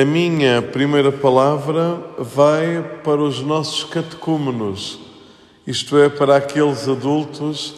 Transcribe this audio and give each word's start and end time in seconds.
A 0.00 0.04
minha 0.04 0.62
primeira 0.62 1.10
palavra 1.10 2.00
vai 2.18 3.00
para 3.02 3.20
os 3.20 3.42
nossos 3.42 3.82
catecúmenos, 3.82 4.96
isto 5.66 5.98
é, 5.98 6.08
para 6.08 6.36
aqueles 6.36 6.88
adultos 6.88 7.74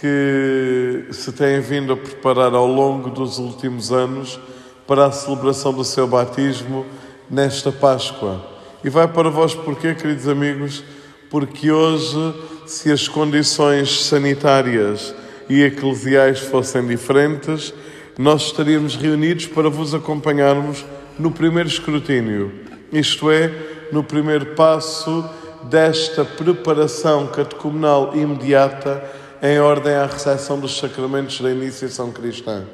que 0.00 1.04
se 1.12 1.30
têm 1.30 1.60
vindo 1.60 1.92
a 1.92 1.96
preparar 1.96 2.52
ao 2.52 2.66
longo 2.66 3.10
dos 3.10 3.38
últimos 3.38 3.92
anos 3.92 4.40
para 4.88 5.06
a 5.06 5.12
celebração 5.12 5.72
do 5.72 5.84
seu 5.84 6.04
batismo 6.04 6.84
nesta 7.30 7.70
Páscoa. 7.70 8.44
E 8.82 8.90
vai 8.90 9.06
para 9.06 9.30
vós 9.30 9.54
porquê, 9.54 9.94
queridos 9.94 10.26
amigos? 10.26 10.82
Porque 11.30 11.70
hoje, 11.70 12.34
se 12.66 12.90
as 12.90 13.06
condições 13.06 14.06
sanitárias 14.06 15.14
e 15.48 15.62
eclesiais 15.62 16.40
fossem 16.40 16.84
diferentes, 16.84 17.72
nós 18.18 18.46
estaríamos 18.46 18.96
reunidos 18.96 19.46
para 19.46 19.70
vos 19.70 19.94
acompanharmos 19.94 20.84
no 21.18 21.30
primeiro 21.30 21.68
escrutínio, 21.68 22.52
isto 22.92 23.30
é, 23.30 23.50
no 23.90 24.02
primeiro 24.02 24.46
passo 24.54 25.24
desta 25.64 26.24
preparação 26.24 27.26
catecumenal 27.26 28.12
imediata 28.14 29.02
em 29.42 29.58
ordem 29.60 29.94
à 29.94 30.06
recepção 30.06 30.58
dos 30.58 30.78
sacramentos 30.78 31.40
da 31.40 31.50
iniciação 31.50 32.10
cristã. 32.10 32.64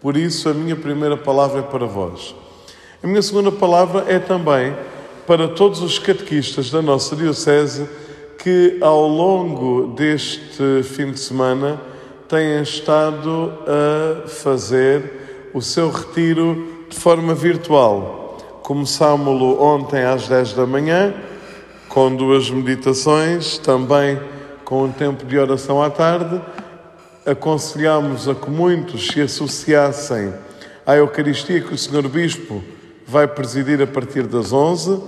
Por 0.00 0.16
isso, 0.16 0.48
a 0.48 0.54
minha 0.54 0.76
primeira 0.76 1.16
palavra 1.16 1.60
é 1.60 1.62
para 1.62 1.86
vós. 1.86 2.34
A 3.02 3.06
minha 3.06 3.22
segunda 3.22 3.50
palavra 3.50 4.04
é 4.08 4.18
também 4.18 4.74
para 5.26 5.48
todos 5.48 5.80
os 5.82 5.98
catequistas 5.98 6.70
da 6.70 6.82
nossa 6.82 7.14
Diocese 7.16 7.88
que, 8.38 8.78
ao 8.80 9.06
longo 9.06 9.94
deste 9.94 10.82
fim 10.82 11.12
de 11.12 11.20
semana, 11.20 11.80
têm 12.28 12.62
estado 12.62 13.52
a 13.66 14.28
fazer 14.28 15.50
o 15.52 15.60
seu 15.60 15.90
retiro 15.90 16.79
de 16.90 16.98
forma 16.98 17.34
virtual. 17.34 18.36
Começámo-lo 18.64 19.62
ontem 19.62 20.04
às 20.04 20.26
10 20.26 20.54
da 20.54 20.66
manhã, 20.66 21.14
com 21.88 22.14
duas 22.14 22.50
meditações, 22.50 23.58
também 23.58 24.20
com 24.64 24.84
um 24.84 24.92
tempo 24.92 25.24
de 25.24 25.38
oração 25.38 25.80
à 25.80 25.88
tarde. 25.88 26.40
Aconselhamos 27.24 28.28
a 28.28 28.34
que 28.34 28.50
muitos 28.50 29.06
se 29.06 29.20
associassem 29.20 30.34
à 30.84 30.96
Eucaristia 30.96 31.60
que 31.60 31.72
o 31.72 31.78
Senhor 31.78 32.06
Bispo 32.08 32.62
vai 33.06 33.28
presidir 33.28 33.80
a 33.80 33.86
partir 33.86 34.24
das 34.24 34.52
11 34.52 35.00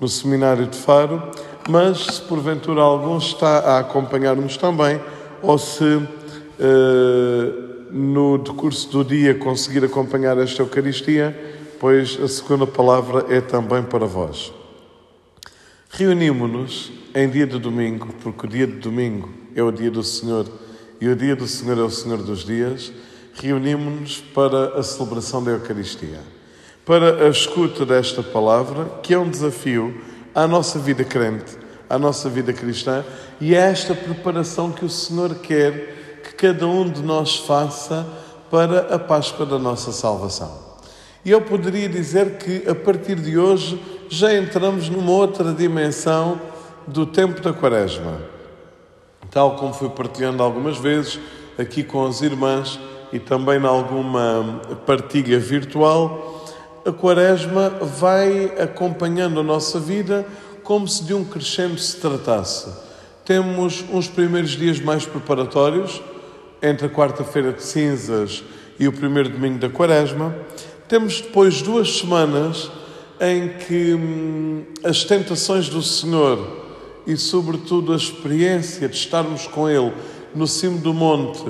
no 0.00 0.08
Seminário 0.08 0.66
de 0.66 0.76
Faro, 0.76 1.20
mas 1.68 1.98
se 1.98 2.22
porventura 2.22 2.80
algum 2.80 3.18
está 3.18 3.58
a 3.58 3.78
acompanhar-nos 3.80 4.56
também, 4.56 5.00
ou 5.42 5.58
se 5.58 6.00
eh, 6.60 7.73
no 7.90 8.38
decurso 8.38 8.90
do 8.90 9.04
dia 9.04 9.34
conseguir 9.34 9.84
acompanhar 9.84 10.38
esta 10.38 10.62
Eucaristia, 10.62 11.36
pois 11.78 12.18
a 12.20 12.28
segunda 12.28 12.66
palavra 12.66 13.26
é 13.28 13.40
também 13.40 13.82
para 13.82 14.06
vós. 14.06 14.52
Reunimos-nos 15.90 16.92
em 17.14 17.28
dia 17.28 17.46
de 17.46 17.58
domingo, 17.58 18.08
porque 18.22 18.46
o 18.46 18.48
dia 18.48 18.66
de 18.66 18.74
domingo 18.74 19.28
é 19.54 19.62
o 19.62 19.70
dia 19.70 19.90
do 19.90 20.02
Senhor 20.02 20.46
e 21.00 21.08
o 21.08 21.14
dia 21.14 21.36
do 21.36 21.46
Senhor 21.46 21.78
é 21.78 21.82
o 21.82 21.90
Senhor 21.90 22.18
dos 22.18 22.44
dias. 22.44 22.92
Reunimos-nos 23.34 24.20
para 24.20 24.78
a 24.78 24.82
celebração 24.82 25.42
da 25.42 25.52
Eucaristia, 25.52 26.20
para 26.84 27.26
a 27.26 27.28
escuta 27.28 27.86
desta 27.86 28.22
palavra, 28.22 28.86
que 29.02 29.14
é 29.14 29.18
um 29.18 29.28
desafio 29.28 30.00
à 30.34 30.46
nossa 30.48 30.78
vida 30.78 31.04
crente, 31.04 31.56
à 31.88 31.98
nossa 31.98 32.28
vida 32.28 32.52
cristã, 32.52 33.04
e 33.40 33.54
é 33.54 33.58
esta 33.58 33.94
preparação 33.94 34.72
que 34.72 34.84
o 34.84 34.90
Senhor 34.90 35.34
quer 35.36 36.03
que 36.24 36.34
cada 36.34 36.66
um 36.66 36.88
de 36.88 37.02
nós 37.02 37.36
faça 37.36 38.06
para 38.50 38.94
a 38.94 38.98
Páscoa 38.98 39.44
da 39.44 39.58
nossa 39.58 39.92
salvação. 39.92 40.50
E 41.24 41.30
eu 41.30 41.40
poderia 41.42 41.88
dizer 41.88 42.38
que 42.38 42.68
a 42.68 42.74
partir 42.74 43.16
de 43.16 43.38
hoje 43.38 43.80
já 44.08 44.34
entramos 44.34 44.88
numa 44.88 45.10
outra 45.10 45.52
dimensão 45.52 46.40
do 46.86 47.06
tempo 47.06 47.40
da 47.40 47.52
Quaresma. 47.52 48.20
Tal 49.30 49.56
como 49.56 49.72
fui 49.72 49.88
partilhando 49.88 50.42
algumas 50.42 50.78
vezes 50.78 51.18
aqui 51.58 51.82
com 51.82 52.06
as 52.06 52.20
irmãs 52.20 52.78
e 53.12 53.18
também 53.18 53.58
em 53.58 53.66
alguma 53.66 54.60
partilha 54.86 55.38
virtual, 55.38 56.44
a 56.86 56.92
Quaresma 56.92 57.70
vai 57.70 58.52
acompanhando 58.60 59.40
a 59.40 59.42
nossa 59.42 59.78
vida 59.80 60.26
como 60.62 60.86
se 60.88 61.04
de 61.04 61.14
um 61.14 61.24
crescendo 61.24 61.78
se 61.78 61.96
tratasse. 61.96 62.68
Temos 63.24 63.84
uns 63.90 64.06
primeiros 64.08 64.50
dias 64.50 64.80
mais 64.80 65.06
preparatórios, 65.06 66.02
entre 66.64 66.86
a 66.86 66.90
quarta-feira 66.90 67.52
de 67.52 67.62
cinzas 67.62 68.42
e 68.80 68.88
o 68.88 68.92
primeiro 68.92 69.28
domingo 69.28 69.58
da 69.58 69.68
quaresma. 69.68 70.34
Temos 70.88 71.20
depois 71.20 71.60
duas 71.60 71.98
semanas 71.98 72.70
em 73.20 73.50
que 73.50 73.94
hum, 73.94 74.64
as 74.82 75.04
tentações 75.04 75.68
do 75.68 75.82
Senhor 75.82 76.64
e, 77.06 77.16
sobretudo, 77.18 77.92
a 77.92 77.96
experiência 77.96 78.88
de 78.88 78.96
estarmos 78.96 79.46
com 79.46 79.68
Ele 79.68 79.92
no 80.34 80.46
cimo 80.46 80.78
do 80.78 80.94
monte 80.94 81.44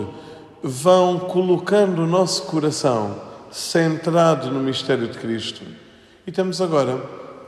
vão 0.60 1.19
colocando 1.20 2.02
o 2.02 2.06
nosso 2.06 2.42
coração 2.42 3.16
centrado 3.52 4.50
no 4.50 4.60
mistério 4.60 5.06
de 5.06 5.16
Cristo. 5.16 5.62
E 6.26 6.32
temos 6.32 6.60
agora 6.60 7.00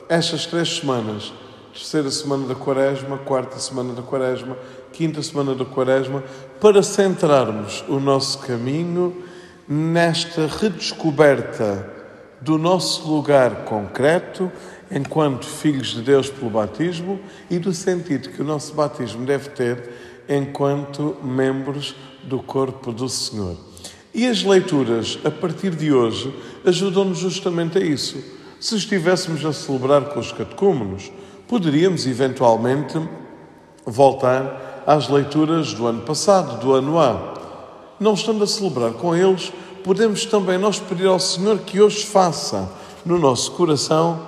estas 0.09 0.47
três 0.47 0.77
semanas 0.77 1.33
terceira 1.77 2.11
semana 2.11 2.47
da 2.47 2.55
Quaresma, 2.55 3.19
quarta 3.19 3.59
semana 3.59 3.93
da 3.93 4.01
Quaresma, 4.01 4.57
quinta 4.97 5.23
semana 5.23 5.55
da 5.55 5.65
Quaresma, 5.65 6.25
para 6.59 6.83
centrarmos 6.83 7.85
o 7.87 8.01
nosso 8.01 8.39
caminho 8.39 9.15
nesta 9.69 10.47
redescoberta 10.47 11.87
do 12.41 12.57
nosso 12.57 13.07
lugar 13.07 13.65
concreto 13.65 14.51
enquanto 14.91 15.45
filhos 15.45 15.89
de 15.89 16.01
Deus 16.01 16.31
pelo 16.31 16.51
batismo 16.51 17.21
e 17.51 17.59
do 17.59 17.75
sentido 17.75 18.31
que 18.31 18.41
o 18.41 18.45
nosso 18.45 18.73
batismo 18.73 19.27
deve 19.27 19.51
ter 19.51 20.25
enquanto 20.27 21.17
membros 21.23 21.95
do 22.23 22.39
corpo 22.39 22.91
do 22.91 23.07
Senhor. 23.07 23.55
E 24.15 24.27
as 24.27 24.43
leituras, 24.43 25.19
a 25.27 25.31
partir 25.31 25.75
de 25.75 25.93
hoje, 25.93 26.35
ajudam-nos 26.65 27.19
justamente 27.19 27.77
a 27.77 27.83
isso. 27.83 28.17
Se 28.59 28.77
estivéssemos 28.77 29.45
a 29.45 29.53
celebrar 29.53 30.07
com 30.07 30.21
os 30.21 30.33
catecúmenos, 30.33 31.13
poderíamos 31.47 32.07
eventualmente 32.07 32.99
voltar 33.85 34.76
às 34.87 35.09
leituras 35.09 35.75
do 35.75 35.87
ano 35.87 36.03
passado, 36.03 36.61
do 36.61 36.73
ano 36.73 36.99
A. 36.99 37.35
Não 37.99 38.15
estando 38.15 38.45
a 38.45 38.47
celebrar 38.47 38.93
com 38.93 39.15
eles, 39.15 39.53
podemos 39.83 40.25
também 40.25 40.59
nós 40.59 40.79
pedir 40.79 41.07
ao 41.07 41.19
Senhor 41.19 41.59
que 41.59 41.81
hoje 41.81 42.05
faça 42.07 42.69
no 43.05 43.19
nosso 43.19 43.53
coração 43.53 44.21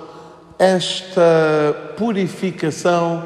esta 0.57 1.93
purificação 1.97 3.23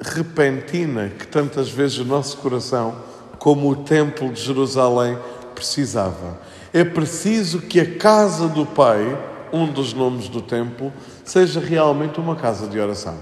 repentina 0.00 1.10
que 1.10 1.26
tantas 1.26 1.68
vezes 1.68 1.98
o 1.98 2.04
nosso 2.04 2.38
coração, 2.38 2.94
como 3.38 3.70
o 3.70 3.76
Templo 3.76 4.32
de 4.32 4.40
Jerusalém, 4.40 5.18
precisava. 5.54 6.38
É 6.72 6.84
preciso 6.84 7.60
que 7.60 7.80
a 7.80 7.98
casa 7.98 8.48
do 8.48 8.64
Pai, 8.64 9.18
um 9.52 9.66
dos 9.66 9.92
nomes 9.92 10.28
do 10.28 10.40
templo, 10.40 10.92
seja 11.24 11.60
realmente 11.60 12.18
uma 12.18 12.36
casa 12.36 12.66
de 12.66 12.78
oração. 12.78 13.16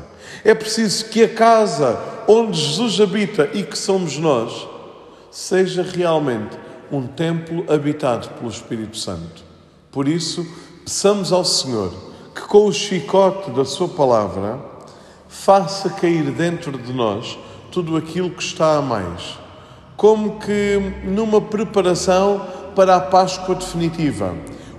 É 0.45 0.55
preciso 0.55 1.07
que 1.07 1.23
a 1.23 1.29
casa 1.29 1.99
onde 2.27 2.61
Jesus 2.61 3.01
habita 3.01 3.49
e 3.55 3.63
que 3.63 3.77
somos 3.77 4.19
nós 4.19 4.67
seja 5.31 5.83
realmente 5.83 6.57
um 6.91 7.07
templo 7.07 7.65
habitado 7.73 8.29
pelo 8.31 8.51
Espírito 8.51 8.97
Santo. 8.97 9.43
Por 9.91 10.09
isso, 10.09 10.47
peçamos 10.85 11.33
ao 11.33 11.45
Senhor 11.45 11.93
que, 12.35 12.43
com 12.43 12.67
o 12.67 12.73
chicote 12.73 13.51
da 13.51 13.65
Sua 13.65 13.89
palavra, 13.89 14.59
faça 15.29 15.91
cair 15.91 16.31
dentro 16.31 16.79
de 16.79 16.93
nós 16.93 17.39
tudo 17.71 17.97
aquilo 17.97 18.31
que 18.31 18.43
está 18.43 18.77
a 18.77 18.83
mais, 18.83 19.39
como 19.97 20.39
que 20.39 20.81
numa 21.05 21.41
preparação 21.41 22.47
para 22.75 22.97
a 22.97 23.01
Páscoa 23.01 23.55
definitiva 23.55 24.35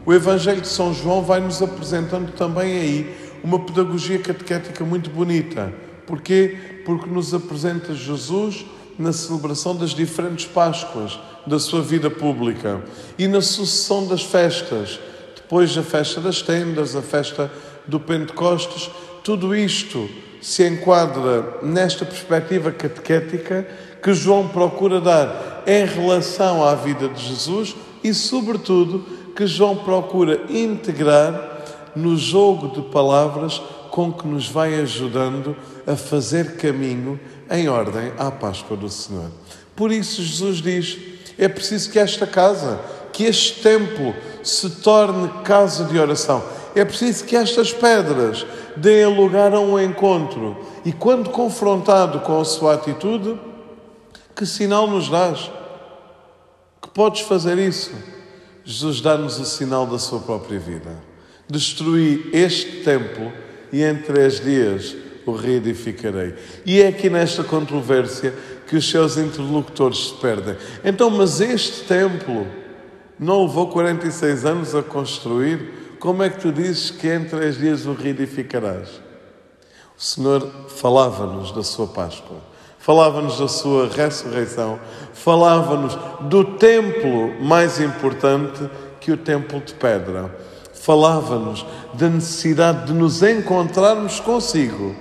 o 0.09 0.13
Evangelho 0.13 0.61
de 0.61 0.67
São 0.67 0.91
João 0.91 1.21
vai 1.21 1.39
nos 1.39 1.61
apresentando 1.61 2.31
também 2.31 2.79
aí 2.79 3.28
uma 3.43 3.59
pedagogia 3.59 4.19
catequética 4.19 4.83
muito 4.83 5.09
bonita. 5.09 5.73
Porquê? 6.05 6.57
Porque 6.85 7.09
nos 7.09 7.33
apresenta 7.33 7.93
Jesus 7.93 8.65
na 8.97 9.13
celebração 9.13 9.75
das 9.75 9.91
diferentes 9.91 10.45
Páscoas 10.45 11.19
da 11.47 11.57
sua 11.59 11.81
vida 11.81 12.09
pública 12.09 12.81
e 13.17 13.27
na 13.27 13.41
sucessão 13.41 14.05
das 14.07 14.23
festas, 14.23 14.99
depois 15.35 15.77
a 15.77 15.83
festa 15.83 16.19
das 16.19 16.41
tendas, 16.41 16.95
a 16.95 17.01
festa 17.01 17.51
do 17.87 17.99
Pentecostes, 17.99 18.89
tudo 19.23 19.55
isto 19.55 20.09
se 20.41 20.67
enquadra 20.67 21.57
nesta 21.61 22.05
perspectiva 22.05 22.71
catequética 22.71 23.67
que 24.01 24.13
João 24.13 24.47
procura 24.47 25.01
dar 25.01 25.63
em 25.65 25.85
relação 25.85 26.63
à 26.63 26.75
vida 26.75 27.09
de 27.09 27.27
Jesus 27.27 27.75
e, 28.03 28.13
sobretudo, 28.13 29.05
que 29.35 29.45
João 29.45 29.75
procura 29.75 30.41
integrar 30.49 31.48
no 31.95 32.15
jogo 32.17 32.69
de 32.69 32.81
palavras 32.89 33.61
com 33.89 34.11
que 34.13 34.27
nos 34.27 34.47
vai 34.47 34.79
ajudando 34.79 35.55
a 35.85 35.95
fazer 35.95 36.55
caminho 36.55 37.19
em 37.49 37.67
ordem 37.67 38.11
à 38.17 38.29
Páscoa 38.29 38.77
do 38.77 38.89
Senhor. 38.89 39.31
Por 39.75 39.91
isso, 39.91 40.21
Jesus 40.21 40.57
diz: 40.57 40.97
é 41.37 41.47
preciso 41.47 41.89
que 41.89 41.99
esta 41.99 42.27
casa, 42.27 42.79
que 43.11 43.23
este 43.23 43.61
templo, 43.61 44.13
se 44.43 44.69
torne 44.69 45.29
casa 45.43 45.85
de 45.85 45.97
oração. 45.97 46.43
É 46.75 46.85
preciso 46.85 47.25
que 47.25 47.35
estas 47.35 47.73
pedras 47.73 48.45
deem 48.75 49.05
lugar 49.15 49.53
a 49.53 49.59
um 49.59 49.79
encontro. 49.79 50.57
E 50.85 50.91
quando 50.91 51.29
confrontado 51.29 52.19
com 52.19 52.39
a 52.39 52.45
sua 52.45 52.75
atitude, 52.75 53.39
que 54.35 54.45
sinal 54.45 54.87
nos 54.87 55.09
dás? 55.09 55.51
Que 56.81 56.89
podes 56.89 57.21
fazer 57.21 57.57
isso? 57.57 57.91
Jesus 58.63 59.01
dá-nos 59.01 59.39
o 59.39 59.45
sinal 59.45 59.85
da 59.85 59.97
sua 59.97 60.19
própria 60.19 60.59
vida. 60.59 61.08
Destruí 61.49 62.29
este 62.31 62.83
templo 62.83 63.31
e 63.71 63.83
em 63.83 63.95
três 63.95 64.39
dias 64.39 64.95
o 65.25 65.31
reedificarei. 65.31 66.35
E 66.65 66.81
é 66.81 66.87
aqui 66.87 67.09
nesta 67.09 67.43
controvérsia 67.43 68.33
que 68.67 68.75
os 68.75 68.89
seus 68.89 69.17
interlocutores 69.17 70.09
se 70.09 70.13
perdem. 70.15 70.55
Então, 70.83 71.09
mas 71.09 71.41
este 71.41 71.85
templo 71.85 72.45
não 73.19 73.45
levou 73.45 73.67
46 73.67 74.45
anos 74.45 74.75
a 74.75 74.83
construir? 74.83 75.97
Como 75.99 76.23
é 76.23 76.29
que 76.29 76.39
tu 76.39 76.51
dizes 76.51 76.91
que 76.91 77.11
em 77.11 77.25
três 77.25 77.57
dias 77.57 77.85
o 77.85 77.93
reedificarás? 77.93 79.01
O 79.97 80.01
Senhor 80.01 80.49
falava-nos 80.69 81.51
da 81.51 81.61
sua 81.61 81.87
Páscoa, 81.87 82.37
falava-nos 82.77 83.37
da 83.37 83.49
sua 83.49 83.89
ressurreição, 83.89 84.79
falava-nos 85.13 85.97
do 86.29 86.57
templo 86.57 87.41
mais 87.41 87.81
importante 87.81 88.69
que 89.01 89.11
o 89.11 89.17
templo 89.17 89.59
de 89.59 89.73
pedra, 89.73 90.33
falava-nos 90.79 91.65
da 91.93 92.09
necessidade 92.09 92.87
de 92.87 92.93
nos 92.93 93.21
encontrarmos 93.21 94.19
consigo 94.19 94.95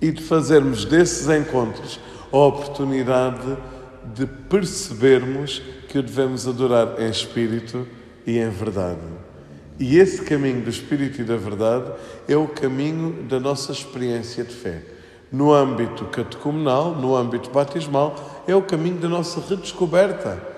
e 0.00 0.10
de 0.10 0.22
fazermos 0.22 0.84
desses 0.84 1.28
encontros 1.28 2.00
a 2.32 2.36
oportunidade 2.36 3.56
de 4.14 4.26
percebermos 4.26 5.62
que 5.88 5.98
o 5.98 6.02
devemos 6.02 6.46
adorar 6.46 7.00
em 7.00 7.08
espírito 7.08 7.86
e 8.26 8.38
em 8.38 8.50
verdade. 8.50 9.00
E 9.78 9.98
esse 9.98 10.22
caminho 10.22 10.62
do 10.62 10.70
espírito 10.70 11.20
e 11.20 11.24
da 11.24 11.36
verdade 11.36 11.92
é 12.28 12.36
o 12.36 12.48
caminho 12.48 13.22
da 13.24 13.38
nossa 13.38 13.72
experiência 13.72 14.44
de 14.44 14.54
fé. 14.54 14.82
No 15.30 15.52
âmbito 15.54 16.04
catecumenal, 16.06 16.94
no 16.96 17.16
âmbito 17.16 17.50
batismal, 17.50 18.44
é 18.46 18.54
o 18.54 18.62
caminho 18.62 18.96
da 18.96 19.08
nossa 19.08 19.40
redescoberta 19.40 20.49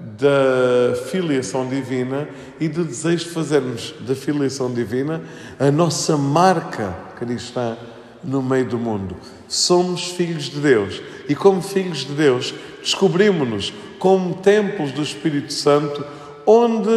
da 0.00 0.94
filiação 1.10 1.68
divina 1.68 2.28
e 2.58 2.68
do 2.68 2.84
desejo 2.84 3.26
de 3.26 3.30
fazermos 3.30 3.94
da 4.00 4.14
filiação 4.14 4.72
divina 4.72 5.20
a 5.58 5.70
nossa 5.70 6.16
marca 6.16 6.96
cristã 7.18 7.76
no 8.24 8.42
meio 8.42 8.66
do 8.66 8.78
mundo. 8.78 9.16
Somos 9.48 10.04
filhos 10.08 10.44
de 10.44 10.60
Deus 10.60 11.02
e, 11.28 11.34
como 11.34 11.60
filhos 11.60 11.98
de 11.98 12.12
Deus, 12.12 12.54
descobrimos-nos 12.80 13.72
como 13.98 14.34
templos 14.36 14.92
do 14.92 15.02
Espírito 15.02 15.52
Santo, 15.52 16.04
onde 16.46 16.90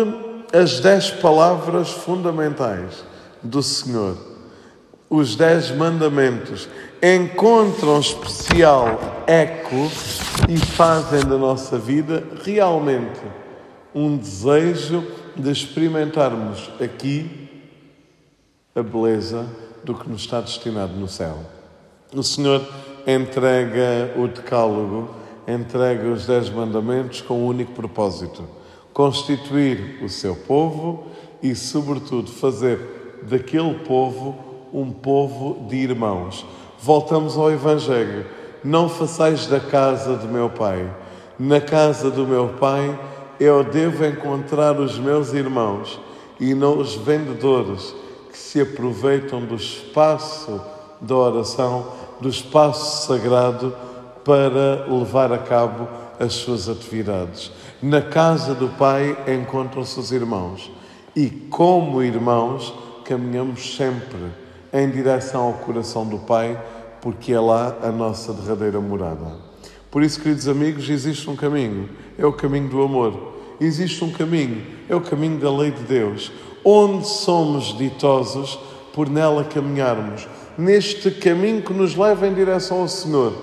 as 0.54 0.80
dez 0.80 1.10
palavras 1.10 1.90
fundamentais 1.90 3.04
do 3.42 3.62
Senhor, 3.62 4.18
os 5.10 5.36
dez 5.36 5.72
mandamentos, 5.72 6.70
encontram 7.04 8.00
especial 8.00 8.98
eco 9.28 9.92
e 10.48 10.58
fazem 10.58 11.20
da 11.26 11.38
nossa 11.38 11.78
vida 11.78 12.24
realmente 12.46 13.20
um 13.94 14.16
desejo 14.16 15.06
de 15.36 15.52
experimentarmos 15.52 16.72
aqui 16.82 17.50
a 18.74 18.82
beleza 18.82 19.46
do 19.84 19.94
que 19.94 20.10
nos 20.10 20.22
está 20.22 20.40
destinado 20.40 20.94
no 20.94 21.10
céu. 21.10 21.40
O 22.16 22.24
Senhor 22.24 22.66
entrega 23.06 24.14
o 24.16 24.26
Decálogo, 24.30 25.14
entrega 25.46 26.08
os 26.08 26.26
Dez 26.26 26.50
Mandamentos 26.50 27.20
com 27.20 27.42
um 27.42 27.48
único 27.48 27.74
propósito: 27.74 28.48
constituir 28.94 30.02
o 30.02 30.08
seu 30.08 30.38
povo 30.38 31.08
e, 31.42 31.54
sobretudo, 31.54 32.32
fazer 32.32 33.20
daquele 33.24 33.74
povo 33.80 34.54
um 34.72 34.90
povo 34.90 35.68
de 35.68 35.76
irmãos. 35.76 36.46
Voltamos 36.84 37.38
ao 37.38 37.50
Evangelho. 37.50 38.26
Não 38.62 38.90
façais 38.90 39.48
da 39.48 39.58
casa 39.58 40.18
de 40.18 40.28
meu 40.28 40.50
pai. 40.50 40.86
Na 41.40 41.62
casa 41.62 42.12
do 42.12 42.28
meu 42.28 42.50
pai 42.60 43.00
eu 43.40 43.64
devo 43.64 44.06
encontrar 44.06 44.78
os 44.78 45.00
meus 45.00 45.32
irmãos 45.32 45.98
e 46.42 46.54
não 46.54 46.78
os 46.78 46.96
vendedores 46.96 47.96
que 48.30 48.38
se 48.38 48.60
aproveitam 48.60 49.40
do 49.46 49.56
espaço 49.56 50.60
da 51.00 51.16
oração, 51.16 51.88
do 52.20 52.28
espaço 52.28 53.08
sagrado, 53.08 53.74
para 54.26 54.86
levar 54.86 55.32
a 55.32 55.38
cabo 55.38 55.88
as 56.20 56.34
suas 56.34 56.68
atividades. 56.68 57.50
Na 57.82 58.02
casa 58.02 58.54
do 58.54 58.68
Pai 58.68 59.18
encontram-se 59.26 59.98
os 59.98 60.12
irmãos 60.12 60.70
e, 61.16 61.30
como 61.30 62.04
irmãos, 62.04 62.74
caminhamos 63.06 63.74
sempre 63.78 64.44
em 64.74 64.90
direção 64.90 65.44
ao 65.44 65.54
coração 65.54 66.04
do 66.04 66.18
Pai, 66.18 66.60
porque 67.04 67.34
é 67.34 67.40
lá 67.40 67.80
a 67.84 67.92
nossa 67.92 68.32
derradeira 68.32 68.80
morada. 68.80 69.26
Por 69.92 70.02
isso, 70.02 70.22
queridos 70.22 70.48
amigos, 70.48 70.90
existe 70.90 71.30
um 71.30 71.36
caminho, 71.36 71.90
é 72.18 72.26
o 72.26 72.32
caminho 72.32 72.70
do 72.70 72.82
amor. 72.82 73.34
Existe 73.60 74.02
um 74.06 74.10
caminho, 74.10 74.66
é 74.88 74.96
o 74.96 75.02
caminho 75.02 75.38
da 75.38 75.52
lei 75.52 75.70
de 75.70 75.84
Deus, 75.84 76.32
onde 76.64 77.06
somos 77.06 77.78
ditosos 77.78 78.58
por 78.94 79.10
nela 79.10 79.44
caminharmos, 79.44 80.30
neste 80.58 81.12
caminho 81.12 81.62
que 81.62 81.74
nos 81.74 81.94
leva 81.94 82.26
em 82.26 82.34
direção 82.34 82.80
ao 82.80 82.88
Senhor, 82.88 83.34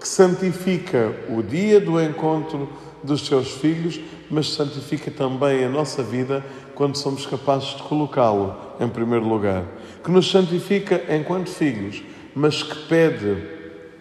que 0.00 0.08
santifica 0.08 1.14
o 1.28 1.42
dia 1.42 1.78
do 1.78 2.00
encontro 2.02 2.70
dos 3.04 3.26
seus 3.26 3.50
filhos, 3.50 4.00
mas 4.30 4.48
santifica 4.48 5.10
também 5.10 5.62
a 5.62 5.68
nossa 5.68 6.02
vida 6.02 6.42
quando 6.74 6.96
somos 6.96 7.26
capazes 7.26 7.76
de 7.76 7.82
colocá-lo 7.82 8.56
em 8.80 8.88
primeiro 8.88 9.28
lugar, 9.28 9.64
que 10.02 10.10
nos 10.10 10.30
santifica 10.30 11.02
enquanto 11.14 11.50
filhos, 11.50 12.02
mas 12.40 12.62
que 12.62 12.74
pede 12.88 13.36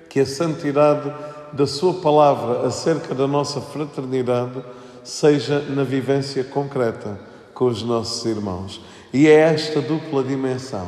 que 0.08 0.22
a 0.22 0.26
santidade 0.26 1.12
da 1.52 1.68
Sua 1.68 1.96
palavra 1.96 2.66
acerca 2.66 3.14
da 3.14 3.28
nossa 3.28 3.60
fraternidade 3.60 4.64
seja 5.04 5.60
na 5.60 5.84
vivência 5.84 6.42
concreta 6.46 7.20
com 7.54 7.66
os 7.66 7.84
nossos 7.84 8.26
irmãos. 8.26 8.80
E 9.12 9.28
é 9.28 9.34
esta 9.34 9.82
dupla 9.82 10.24
dimensão, 10.24 10.88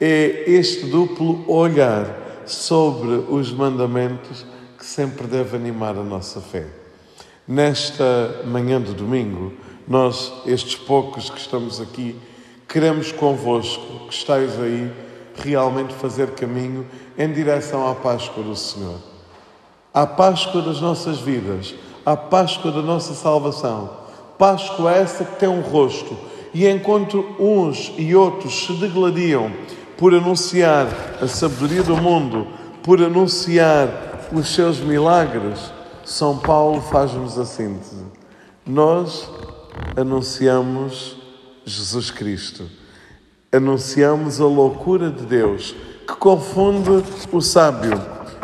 é 0.00 0.44
este 0.46 0.86
duplo 0.86 1.44
olhar 1.46 2.42
sobre 2.46 3.22
os 3.28 3.52
mandamentos 3.52 4.46
que 4.78 4.86
sempre 4.86 5.26
deve 5.26 5.56
animar 5.56 5.94
a 5.94 6.02
nossa 6.02 6.40
fé. 6.40 6.64
Nesta 7.46 8.44
manhã 8.46 8.80
de 8.80 8.94
domingo, 8.94 9.52
nós, 9.86 10.32
estes 10.46 10.76
poucos 10.76 11.28
que 11.28 11.38
estamos 11.38 11.82
aqui, 11.82 12.16
queremos 12.66 13.12
convosco, 13.12 14.06
que 14.08 14.14
estáis 14.14 14.58
aí, 14.58 14.90
realmente 15.42 15.94
fazer 15.94 16.30
caminho 16.32 16.86
em 17.16 17.32
direção 17.32 17.88
à 17.90 17.94
Páscoa 17.94 18.42
do 18.42 18.56
Senhor. 18.56 18.98
À 19.92 20.06
Páscoa 20.06 20.62
das 20.62 20.80
nossas 20.80 21.18
vidas, 21.18 21.74
à 22.04 22.16
Páscoa 22.16 22.70
da 22.70 22.82
nossa 22.82 23.14
salvação 23.14 24.08
Páscoa 24.38 24.94
é 24.94 25.00
essa 25.00 25.24
que 25.24 25.36
tem 25.36 25.48
um 25.48 25.60
rosto. 25.60 26.16
E 26.54 26.66
enquanto 26.66 27.18
uns 27.38 27.92
e 27.98 28.14
outros 28.14 28.66
se 28.66 28.72
degladiam 28.74 29.52
por 29.98 30.14
anunciar 30.14 30.86
a 31.20 31.26
sabedoria 31.26 31.82
do 31.82 31.96
mundo, 31.96 32.46
por 32.82 33.02
anunciar 33.02 34.28
os 34.32 34.54
seus 34.54 34.78
milagres, 34.78 35.72
São 36.04 36.38
Paulo 36.38 36.80
faz-nos 36.80 37.36
a 37.36 37.44
síntese. 37.44 38.04
Nós 38.64 39.28
anunciamos 39.96 41.16
Jesus 41.64 42.10
Cristo. 42.10 42.64
Anunciamos 43.50 44.42
a 44.42 44.44
loucura 44.44 45.10
de 45.10 45.24
Deus, 45.24 45.74
que 46.06 46.14
confunde 46.16 47.02
o 47.32 47.40
sábio, 47.40 47.98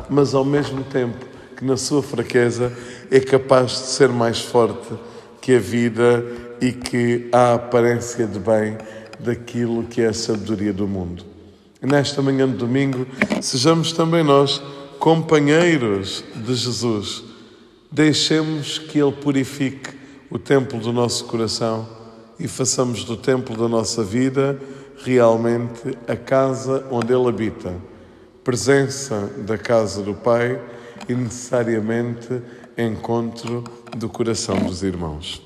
mas 0.09 0.35
ao 0.35 0.47
mesmo 0.47 0.83
tempo 0.83 1.27
que 1.55 1.63
na 1.63 1.77
sua 1.77 2.03
fraqueza 2.03 2.73
é 3.11 3.21
capaz 3.21 3.73
de 3.73 3.87
ser 3.89 4.09
mais 4.09 4.41
forte 4.41 4.95
que 5.43 5.57
a 5.57 5.59
vida 5.59 6.25
e 6.59 6.73
que 6.73 7.29
a 7.31 7.53
aparência 7.53 8.27
de 8.27 8.39
bem 8.39 8.79
daquilo 9.21 9.85
que 9.85 10.01
é 10.01 10.07
a 10.07 10.15
sabedoria 10.15 10.73
do 10.73 10.89
mundo. 10.89 11.23
Nesta 11.83 12.23
manhã 12.23 12.49
de 12.49 12.57
domingo, 12.57 13.07
sejamos 13.43 13.93
também 13.93 14.25
nós 14.25 14.63
companheiros 14.99 16.25
de 16.35 16.55
Jesus. 16.55 17.23
Deixemos 17.93 18.79
que 18.79 18.99
Ele 18.99 19.13
purifique 19.13 19.91
o 20.31 20.39
templo 20.39 20.81
do 20.81 20.95
nosso 20.95 21.27
coração 21.27 21.87
e 22.41 22.49
façamos 22.49 23.05
do 23.05 23.19
templo 23.19 23.55
da 23.55 23.69
nossa 23.69 24.03
vida 24.03 24.59
realmente 25.05 25.97
a 26.09 26.17
casa 26.17 26.87
onde 26.91 27.13
Ele 27.13 27.29
habita. 27.29 27.75
Presença 28.43 29.31
da 29.39 29.57
casa 29.59 30.03
do 30.03 30.15
Pai 30.15 30.61
e 31.09 31.15
necessariamente 31.15 32.43
encontro 32.77 33.63
do 33.97 34.09
coração 34.09 34.57
dos 34.57 34.83
irmãos. 34.83 35.43